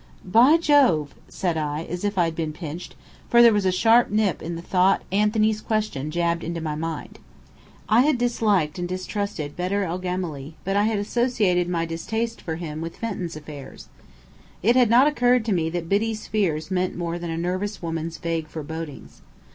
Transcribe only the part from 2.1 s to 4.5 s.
I had been pinched for there was a sharp nip